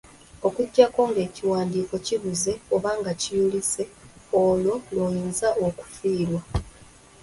[0.47, 3.83] Okuggyako ng'ekiwandiiko kibuze oba nga kiyulise,
[4.41, 6.41] olwo lw'oyinza okufiirwa.